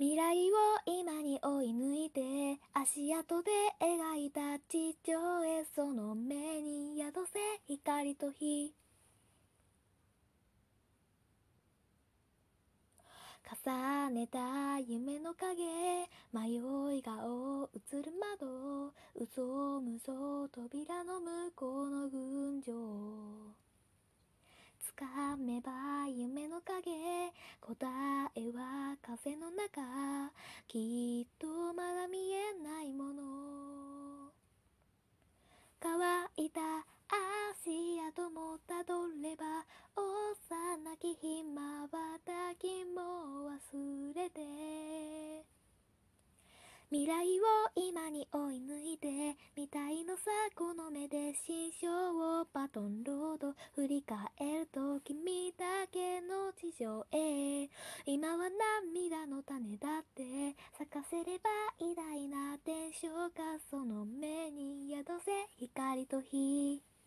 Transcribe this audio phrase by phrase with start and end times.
[0.00, 0.54] 未来を
[0.86, 8.72] 今に追い抜いて足跡で描いた地上へその目に宿せ光と火。
[13.66, 15.64] 重ねた夢の影
[16.32, 20.12] 迷い顔映る窓嘘無双
[20.52, 23.58] 扉の向こうの群青。
[24.96, 25.72] 掴めば
[26.08, 27.86] 夢の影答
[28.36, 29.80] えは風の中
[30.66, 34.32] きっとまだ見えないもの。
[35.80, 36.00] 乾
[36.36, 36.60] いた
[37.08, 39.64] 足跡もたどれば
[39.96, 45.44] 幼きひまばたきも忘れて。
[46.90, 47.44] 未来を
[47.74, 50.22] 今に追い抜いてみたいのさ
[50.56, 53.52] この目で心象をバトンロード。
[53.74, 54.16] 振り返
[54.60, 57.47] ると君だけの地上へ。
[58.06, 58.36] 今は
[58.94, 60.54] 涙の種だって。
[60.76, 65.32] 咲かせれば偉大な天使がその目に宿せ。
[65.58, 66.97] 光と火。